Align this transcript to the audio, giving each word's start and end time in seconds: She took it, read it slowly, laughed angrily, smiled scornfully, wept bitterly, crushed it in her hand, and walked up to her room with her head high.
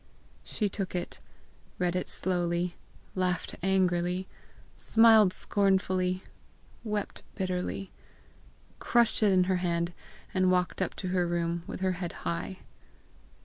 She 0.43 0.67
took 0.67 0.95
it, 0.95 1.19
read 1.77 1.95
it 1.95 2.09
slowly, 2.09 2.73
laughed 3.13 3.53
angrily, 3.61 4.27
smiled 4.73 5.31
scornfully, 5.31 6.23
wept 6.83 7.21
bitterly, 7.35 7.91
crushed 8.79 9.21
it 9.21 9.31
in 9.31 9.43
her 9.43 9.57
hand, 9.57 9.93
and 10.33 10.49
walked 10.49 10.81
up 10.81 10.95
to 10.95 11.09
her 11.09 11.27
room 11.27 11.61
with 11.67 11.81
her 11.81 11.91
head 12.01 12.13
high. 12.25 12.61